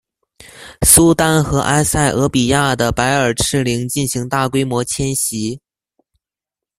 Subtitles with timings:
[0.83, 5.61] 苏丹和埃塞俄比亚的白耳赤羚进行大规模迁徙。